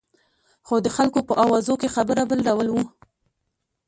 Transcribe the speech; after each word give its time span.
خو 0.65 0.75
د 0.85 0.87
خلکو 0.97 1.19
په 1.27 1.33
اوازو 1.43 1.73
کې 1.81 1.93
خبره 1.95 2.23
بل 2.29 2.39
ډول 2.47 2.67
وه. 2.71 2.83